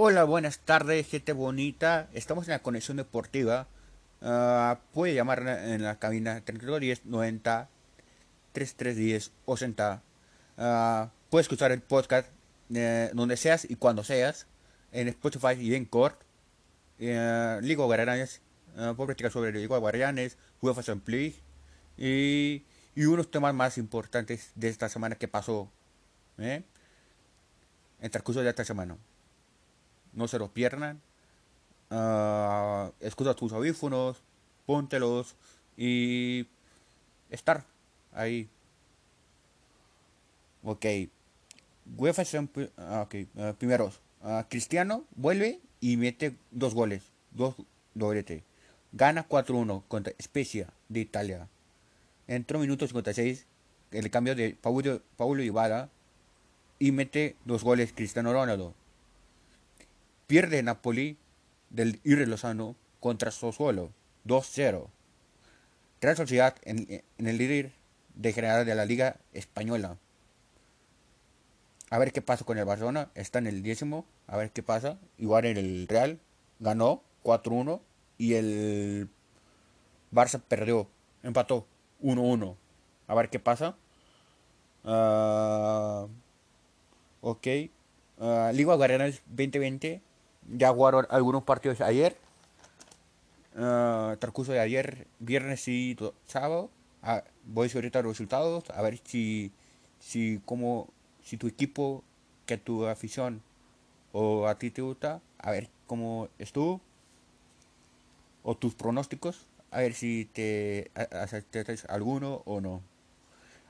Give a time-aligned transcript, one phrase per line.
[0.00, 2.08] Hola, buenas tardes, gente bonita.
[2.12, 3.66] Estamos en la conexión deportiva.
[4.22, 7.68] Ah, puede llamar en la cabina 3210 90
[8.52, 10.02] 3310 80.
[10.56, 12.28] Uh, puedes escuchar el podcast
[12.72, 14.46] eh, donde seas y cuando seas.
[14.92, 16.14] En Spotify y en Cord.
[17.00, 18.40] Uh, Liga Guardianes.
[18.76, 21.42] Uh, puedo platicar sobre Liga Guardianes, UEFA League
[21.96, 22.62] y,
[22.94, 25.68] y unos temas más importantes de esta semana que pasó.
[26.38, 26.62] ¿eh?
[28.00, 28.96] En transcurso de esta semana
[30.18, 31.00] no se los pierdan.
[31.90, 34.18] Uh, escucha tus audífonos,
[34.66, 35.36] póntelos
[35.76, 36.46] y
[37.30, 37.64] estar
[38.12, 38.48] ahí.
[40.64, 40.84] Ok.
[41.96, 43.28] UEFA uh, okay.
[43.36, 44.00] uh, primeros.
[44.48, 47.04] Cristiano vuelve y mete dos goles.
[47.30, 47.54] Dos
[47.94, 48.42] doblete.
[48.92, 51.48] Gana 4-1 contra Spezia de Italia.
[52.26, 53.46] Entró minutos 56
[53.92, 55.88] el cambio de Paulo, Paulo Ibarra
[56.78, 58.74] y mete dos goles Cristiano Ronaldo.
[60.28, 61.16] Pierde Napoli
[61.70, 63.94] del Irre Lozano contra Sassuolo
[64.26, 64.86] 2-0.
[66.02, 67.72] Real en, el líder
[68.14, 69.96] de general de la Liga Española.
[71.88, 73.10] A ver qué pasa con el Barcelona.
[73.14, 74.04] Está en el décimo.
[74.26, 74.98] A ver qué pasa.
[75.16, 76.18] Igual en el Real
[76.60, 77.80] ganó 4-1
[78.18, 79.08] y el
[80.12, 80.90] Barça perdió.
[81.22, 81.66] Empató
[82.02, 82.54] 1-1.
[83.06, 83.76] A ver qué pasa.
[84.84, 86.06] Uh,
[87.22, 87.46] ok.
[88.18, 90.02] Uh, Liga Guardianes 2020
[90.50, 92.16] ya jugaron algunos partidos ayer.
[93.54, 95.96] Uh, transcurso de ayer, viernes y
[96.26, 96.70] sábado.
[97.02, 98.64] Uh, voy a ahorita los resultados.
[98.70, 99.52] A ver si,
[99.98, 100.88] si, como,
[101.22, 102.04] si tu equipo,
[102.46, 103.42] que tu afición
[104.12, 105.20] o a ti te gusta.
[105.38, 106.80] A ver cómo estuvo.
[108.42, 109.46] O tus pronósticos.
[109.70, 112.80] A ver si te aceptas alguno o no.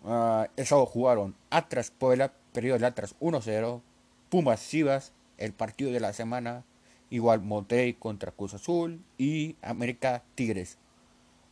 [0.03, 3.81] Uh, el sábado jugaron Atlas Puebla, perdió el Atlas 1-0.
[4.29, 6.63] Pumas Chivas, el partido de la semana.
[7.09, 10.77] Igual Monterrey contra Cruz Azul y América Tigres.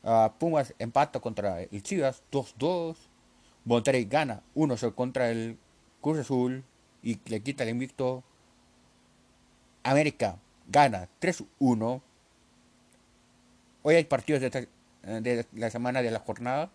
[0.03, 2.95] Uh, Pumas empata contra el Chivas 2-2.
[3.65, 5.57] Monterrey gana 1-0 contra el
[6.01, 6.63] Cruz Azul
[7.01, 8.23] y le quita el invicto.
[9.83, 10.37] América
[10.67, 12.01] gana 3-1.
[13.83, 14.67] Hoy hay partidos de,
[15.21, 16.71] de, la semana de la jornada.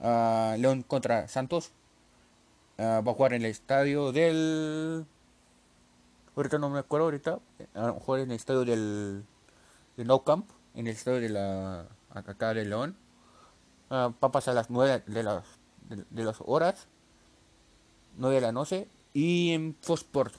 [0.00, 1.72] Uh, León contra Santos.
[2.78, 5.06] Uh, va a jugar en el estadio del.
[6.34, 7.38] Ahorita no me acuerdo, ahorita.
[7.74, 9.24] A lo mejor en el estadio del.
[9.96, 10.50] De No Camp.
[10.74, 11.86] En el estadio de la.
[12.10, 12.96] Acá de León.
[13.90, 15.44] Uh, va a pasar a las 9 de las
[15.96, 16.86] de, de las horas,
[18.18, 20.34] 9 de la noche, y en Fosport,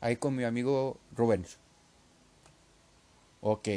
[0.00, 1.58] ahí con mi amigo Rubens.
[3.40, 3.68] Ok.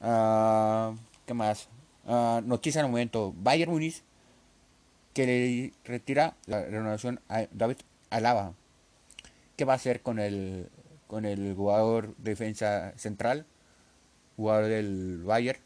[0.00, 1.68] Uh, ¿Qué más?
[2.04, 3.32] Uh, noticia al momento.
[3.36, 4.02] Bayern Munich
[5.14, 7.76] que le retira la renovación a David
[8.10, 8.54] Alaba.
[9.56, 10.68] ¿Qué va a hacer con el
[11.06, 13.46] con el jugador defensa central?
[14.36, 15.60] Jugador del Bayern.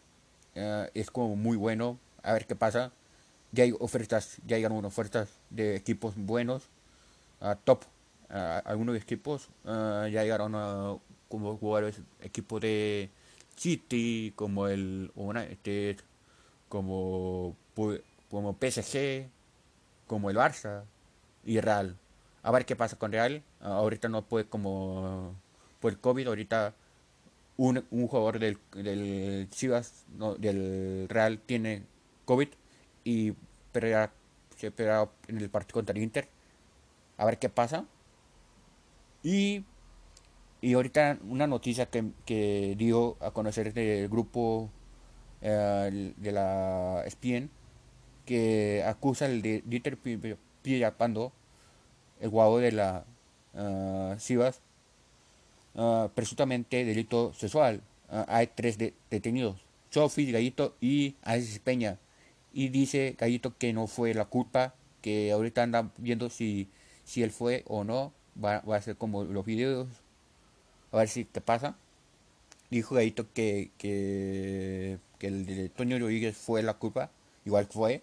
[0.56, 2.92] Uh, es como muy bueno a ver qué pasa.
[3.52, 6.64] Ya hay ofertas, ya llegaron ofertas de equipos buenos,
[7.40, 7.84] uh, top,
[8.28, 10.96] uh, algunos equipos uh, ya llegaron a
[11.28, 13.10] como jugadores equipos de
[13.56, 15.98] City, como el United,
[16.68, 17.56] como,
[18.30, 19.28] como PSG,
[20.06, 20.82] como el Barça
[21.44, 21.96] y Real.
[22.42, 23.42] A ver qué pasa con Real.
[23.60, 25.34] ahorita no puede como
[25.80, 26.74] por el COVID, ahorita
[27.56, 31.84] un, un jugador del, del Chivas, no, del Real tiene
[32.26, 32.48] COVID
[33.04, 33.32] y
[33.72, 34.12] perderá,
[34.56, 36.28] se perderá en el partido contra el Inter.
[37.16, 37.86] A ver qué pasa.
[39.22, 39.64] Y,
[40.60, 44.70] y ahorita una noticia que, que dio a conocer del grupo
[45.40, 47.50] eh, de la ESPN
[48.26, 49.96] que acusa el de Dieter
[50.62, 51.32] Pillapando,
[52.20, 53.04] el jugador de la
[53.54, 54.60] uh, Chivas,
[55.74, 57.80] uh, presuntamente delito sexual.
[58.08, 61.98] Hay tres de, detenidos, Sofi, Gallito y Alexis Peña
[62.56, 66.70] y dice Gallito que no fue la culpa, que ahorita anda viendo si,
[67.04, 69.86] si él fue o no, va, va a ser como los videos,
[70.90, 71.76] a ver si qué pasa.
[72.70, 77.10] Dijo Gallito que, que, que el de Toño Rodríguez fue la culpa,
[77.44, 78.02] igual fue,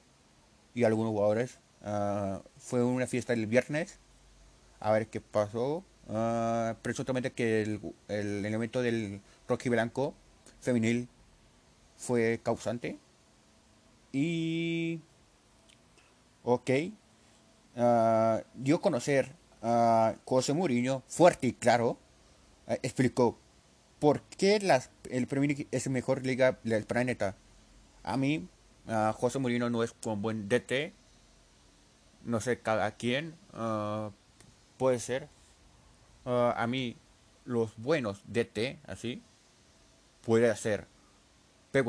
[0.75, 1.57] y algunos jugadores.
[1.81, 3.97] Uh, fue una fiesta el viernes,
[4.79, 5.83] a ver qué pasó.
[6.07, 10.13] Uh, presuntamente que el, el elemento del Rocky Blanco
[10.61, 11.07] femenil
[11.97, 12.99] fue causante
[14.13, 15.01] y...
[16.43, 16.69] Ok.
[17.75, 21.97] ah, dio a conocer a José Mourinho, fuerte y claro,
[22.67, 23.37] ah, explicó
[23.99, 24.59] por qué
[25.09, 27.35] el Premier League es la mejor liga del planeta.
[28.03, 28.47] A mí,
[28.87, 30.93] ah, José Mourinho no es un buen DT,
[32.25, 34.11] no sé cada quien, ah,
[34.77, 35.27] puede ser.
[36.25, 36.95] A mí,
[37.43, 39.21] los buenos DT, así,
[40.21, 40.87] puede ser
[41.71, 41.85] Pep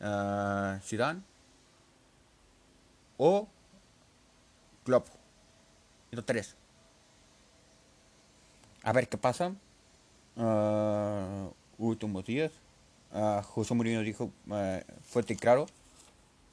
[0.00, 1.20] ah, Zidane
[3.18, 3.48] o
[4.84, 5.08] Klopp.
[6.10, 6.54] Estos tres.
[8.82, 9.52] A ver qué pasa.
[10.36, 11.48] Ah,
[11.78, 12.52] últimos días.
[13.12, 15.66] Ah, José Mourinho dijo ah, fuerte y claro.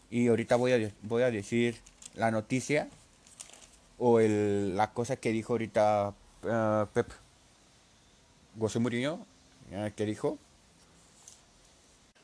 [0.10, 1.80] Y ahorita voy a, voy a decir
[2.16, 2.88] la noticia
[3.98, 6.14] o el- la cosa que dijo ahorita
[6.50, 7.12] ah, Pep.
[8.60, 9.26] José Mourinho,
[9.76, 10.38] ah, que dijo,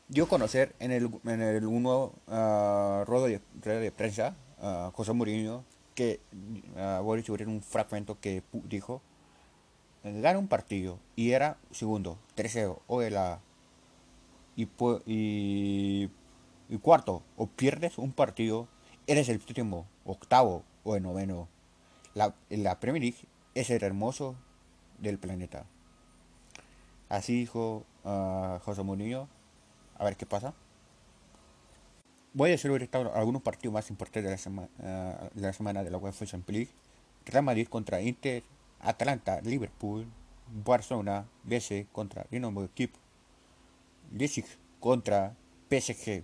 [0.10, 5.64] dio a conocer en el, en el uno rueda de, de prensa a José Mourinho
[5.96, 6.20] que
[6.78, 9.02] ah, voy a distribuir un fragmento que dijo
[10.04, 13.40] gana un partido y era segundo 3-0 o la
[14.56, 14.68] y,
[15.06, 16.10] y,
[16.70, 18.68] y cuarto o pierdes un partido
[19.08, 21.48] eres el séptimo octavo o el noveno.
[22.14, 23.26] La, la Premier League
[23.56, 24.36] es el hermoso
[25.00, 25.66] del planeta.
[27.10, 29.28] Así dijo ah, José Mourinho
[30.00, 30.54] a ver qué pasa
[32.34, 35.92] voy a ahorita algunos partidos más importantes de la, sema- ah, de la semana de
[35.92, 36.72] la UEFA Champions League.
[37.26, 38.44] Real Madrid contra Inter
[38.80, 40.08] Atlanta Liverpool
[40.66, 42.92] Barcelona BC contra Dinamo Kiev
[44.12, 44.46] Leipzig
[44.80, 45.36] contra
[45.70, 46.24] PSG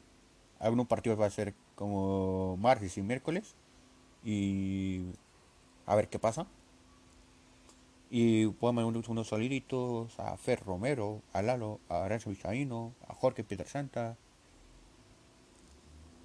[0.59, 3.55] algunos partidos va a ser como martes y miércoles.
[4.23, 5.03] Y
[5.85, 6.47] a ver qué pasa
[8.17, 13.43] y podemos unos, unos saluditos a Fer Romero, a Lalo, a Renzo Vizcaíno, a Jorge
[13.43, 14.15] Pietrasanta,